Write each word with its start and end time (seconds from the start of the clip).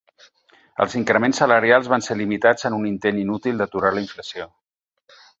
Els 0.85 0.93
increments 0.99 1.41
salarials 1.41 1.89
van 1.93 2.05
ser 2.07 2.17
limitats 2.21 2.67
en 2.69 2.77
un 2.77 2.87
intent 2.91 3.19
inútil 3.25 3.61
d'aturar 3.61 3.91
la 3.97 4.03
inflació. 4.05 4.49